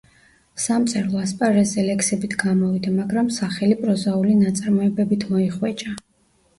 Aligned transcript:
სამწერლო 0.61 1.19
ასპარეზზე 1.23 1.85
ლექსებით 1.91 2.35
გამოვიდა, 2.45 2.95
მაგრამ 2.97 3.31
სახელი 3.39 3.81
პროზაული 3.85 4.43
ნაწარმოებებით 4.45 5.31
მოიხვეჭა. 5.33 6.01